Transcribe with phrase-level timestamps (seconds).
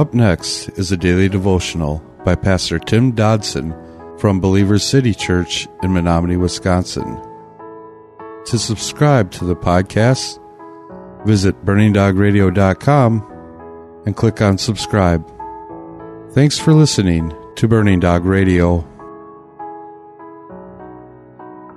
[0.00, 3.74] Up next is a daily devotional by Pastor Tim Dodson
[4.18, 7.20] from Believers City Church in Menominee, Wisconsin.
[8.46, 10.40] To subscribe to the podcast,
[11.26, 15.30] visit burningdogradio.com and click on subscribe.
[16.32, 18.78] Thanks for listening to Burning Dog Radio.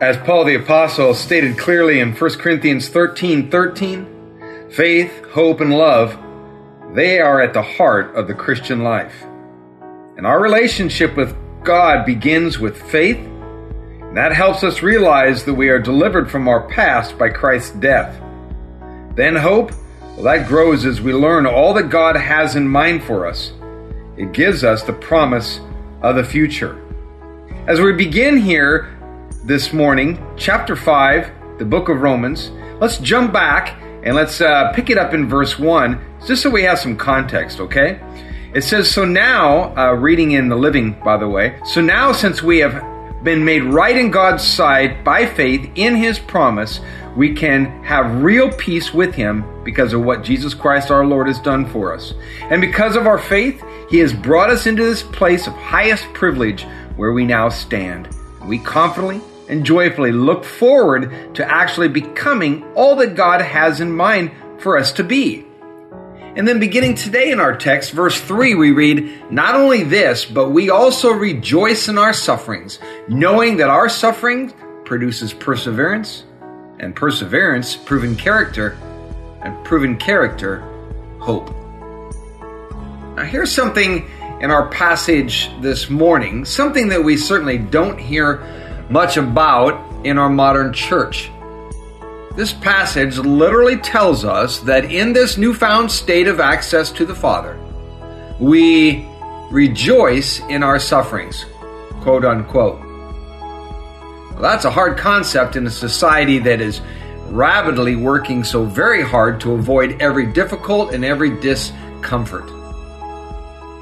[0.00, 6.16] As Paul the Apostle stated clearly in 1 Corinthians 13 13, faith, hope, and love,
[6.94, 9.24] they are at the heart of the Christian life.
[10.16, 13.18] And our relationship with God begins with faith.
[14.14, 18.20] That helps us realize that we are delivered from our past by Christ's death.
[19.14, 19.72] Then hope,
[20.16, 23.52] well, that grows as we learn all that God has in mind for us.
[24.18, 25.60] It gives us the promise
[26.02, 26.78] of the future.
[27.66, 28.98] As we begin here
[29.44, 32.50] this morning, chapter 5, the book of Romans.
[32.80, 36.62] Let's jump back and let's uh, pick it up in verse 1, just so we
[36.62, 38.00] have some context, okay?
[38.54, 42.42] It says, So now, uh, reading in the living, by the way, so now since
[42.42, 42.84] we have
[43.24, 46.80] been made right in God's sight by faith in His promise,
[47.16, 51.40] we can have real peace with Him because of what Jesus Christ our Lord has
[51.40, 52.14] done for us.
[52.50, 56.66] And because of our faith, He has brought us into this place of highest privilege
[56.96, 58.08] where we now stand.
[58.44, 64.30] We confidently and joyfully look forward to actually becoming all that God has in mind
[64.58, 65.46] for us to be.
[66.34, 70.48] And then beginning today in our text, verse 3, we read, Not only this, but
[70.48, 74.50] we also rejoice in our sufferings, knowing that our suffering
[74.86, 76.24] produces perseverance,
[76.78, 78.78] and perseverance, proven character,
[79.42, 80.60] and proven character,
[81.20, 81.54] hope.
[83.14, 84.08] Now, here's something
[84.40, 88.42] in our passage this morning, something that we certainly don't hear
[88.88, 91.30] much about in our modern church.
[92.34, 97.58] This passage literally tells us that in this newfound state of access to the Father,
[98.40, 99.06] we
[99.50, 101.44] rejoice in our sufferings,
[102.00, 102.80] quote unquote.
[102.80, 106.80] Well, that's a hard concept in a society that is
[107.26, 112.48] rapidly working so very hard to avoid every difficult and every discomfort.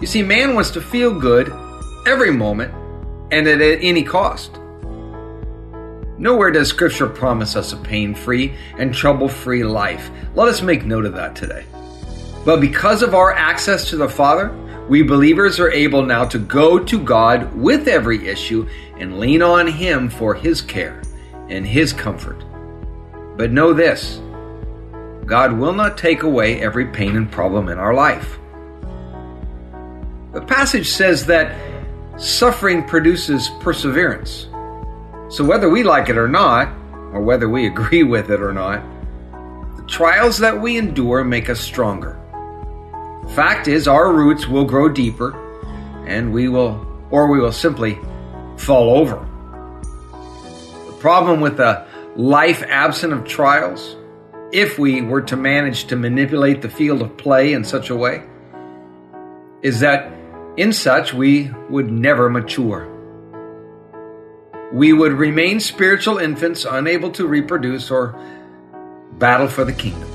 [0.00, 1.52] You see, man wants to feel good
[2.08, 2.74] every moment
[3.30, 4.58] and at any cost.
[6.22, 10.08] Nowhere does Scripture promise us a pain free and trouble free life.
[10.36, 11.64] Let us make note of that today.
[12.44, 14.56] But because of our access to the Father,
[14.88, 18.68] we believers are able now to go to God with every issue
[18.98, 21.02] and lean on Him for His care
[21.48, 22.44] and His comfort.
[23.36, 24.20] But know this
[25.26, 28.38] God will not take away every pain and problem in our life.
[30.32, 31.58] The passage says that
[32.16, 34.46] suffering produces perseverance.
[35.32, 36.68] So, whether we like it or not,
[37.14, 38.82] or whether we agree with it or not,
[39.78, 42.18] the trials that we endure make us stronger.
[43.34, 45.34] Fact is, our roots will grow deeper,
[46.06, 47.98] and we will, or we will simply
[48.58, 49.26] fall over.
[50.86, 53.96] The problem with a life absent of trials,
[54.52, 58.22] if we were to manage to manipulate the field of play in such a way,
[59.62, 60.12] is that
[60.58, 62.91] in such we would never mature
[64.72, 68.18] we would remain spiritual infants unable to reproduce or
[69.18, 70.08] battle for the kingdom.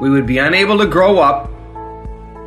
[0.00, 1.48] We would be unable to grow up,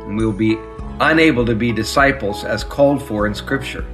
[0.04, 0.58] and we will be
[1.00, 3.86] unable to be disciples as called for in Scripture.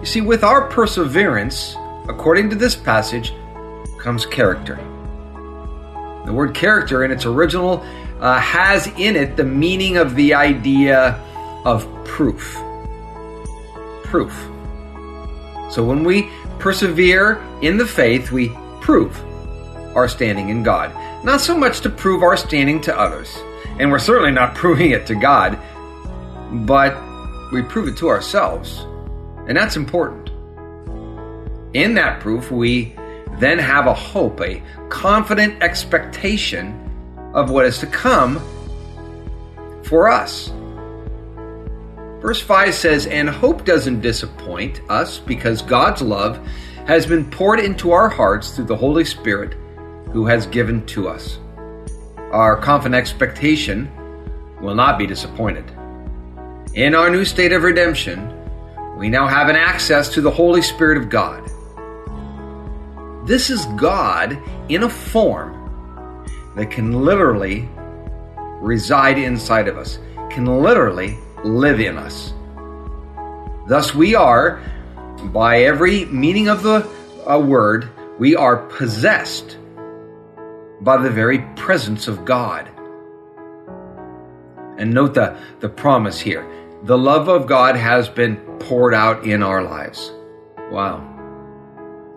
[0.00, 1.76] You see, with our perseverance,
[2.08, 3.32] according to this passage,
[4.00, 4.76] comes character.
[6.26, 7.84] The word character in its original
[8.20, 11.22] uh, has in it the meaning of the idea
[11.64, 12.60] of proof.
[14.04, 14.50] Proof.
[15.74, 16.30] So when we
[16.60, 19.20] persevere in the faith, we prove
[19.96, 20.94] our standing in God.
[21.24, 23.36] Not so much to prove our standing to others,
[23.80, 25.58] and we're certainly not proving it to God,
[26.64, 26.96] but
[27.50, 28.86] we prove it to ourselves.
[29.48, 30.30] And that's important.
[31.74, 32.94] In that proof, we
[33.40, 36.80] then have a hope, a confident expectation
[37.34, 38.40] of what is to come
[39.82, 40.52] for us.
[42.24, 46.38] Verse 5 says, And hope doesn't disappoint us because God's love
[46.86, 49.52] has been poured into our hearts through the Holy Spirit
[50.10, 51.38] who has given to us.
[52.32, 53.92] Our confident expectation
[54.62, 55.70] will not be disappointed.
[56.72, 58.32] In our new state of redemption,
[58.96, 61.44] we now have an access to the Holy Spirit of God.
[63.26, 64.38] This is God
[64.70, 67.68] in a form that can literally
[68.62, 69.98] reside inside of us,
[70.30, 72.32] can literally live in us.
[73.68, 74.60] Thus, we are,
[75.32, 76.88] by every meaning of the
[77.30, 79.58] uh, word, we are possessed
[80.80, 82.68] by the very presence of God.
[84.76, 86.46] And note the, the promise here.
[86.82, 90.12] The love of God has been poured out in our lives.
[90.70, 91.10] Wow.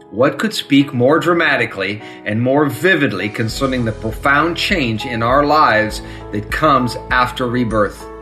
[0.10, 6.02] What could speak more dramatically and more vividly concerning the profound change in our lives
[6.32, 8.17] that comes after rebirth?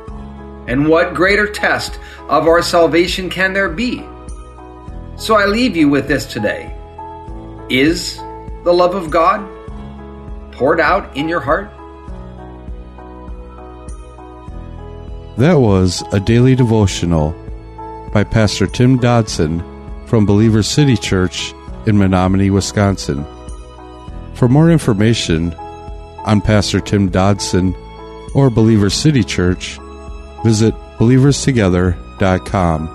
[0.67, 4.03] And what greater test of our salvation can there be?
[5.17, 6.75] So I leave you with this today.
[7.69, 8.17] Is
[8.63, 9.47] the love of God
[10.51, 11.69] poured out in your heart?
[15.37, 17.31] That was a daily devotional
[18.13, 19.63] by Pastor Tim Dodson
[20.07, 21.53] from Believer City Church
[21.85, 23.25] in Menominee, Wisconsin.
[24.33, 25.53] For more information
[26.25, 27.75] on Pastor Tim Dodson
[28.33, 29.77] or Believer City Church,
[30.45, 32.94] visit believerstogether.com.